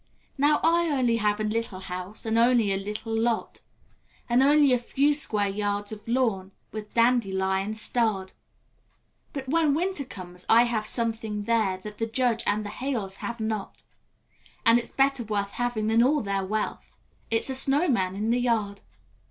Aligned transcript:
Now 0.35 0.59
I 0.63 0.85
have 0.85 0.97
only 0.97 1.19
a 1.19 1.43
little 1.43 1.81
house, 1.81 2.25
and 2.25 2.35
only 2.35 2.73
a 2.73 2.75
little 2.77 3.15
lot, 3.15 3.61
And 4.27 4.41
only 4.41 4.73
a 4.73 4.79
few 4.79 5.13
square 5.13 5.47
yards 5.47 5.91
of 5.91 6.07
lawn, 6.07 6.53
with 6.71 6.95
dandelions 6.95 7.79
starred; 7.79 8.33
But 9.31 9.47
when 9.47 9.75
Winter 9.75 10.03
comes, 10.03 10.43
I 10.49 10.63
have 10.63 10.87
something 10.87 11.43
there 11.43 11.77
that 11.77 11.99
the 11.99 12.07
Judge 12.07 12.43
and 12.47 12.65
the 12.65 12.71
Hales 12.71 13.17
have 13.17 13.39
not, 13.39 13.83
And 14.65 14.79
it's 14.79 14.91
better 14.91 15.23
worth 15.23 15.51
having 15.51 15.85
than 15.85 16.01
all 16.01 16.21
their 16.21 16.43
wealth 16.43 16.97
it's 17.29 17.51
a 17.51 17.53
snowman 17.53 18.15
in 18.15 18.31
the 18.31 18.39
yard. 18.39 18.81